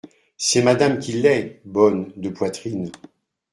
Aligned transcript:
C’est 0.35 0.63
Madame 0.63 0.97
qui 0.97 1.11
l’est, 1.13 1.61
bonne… 1.63 2.11
de 2.17 2.29
poitrine… 2.29 2.89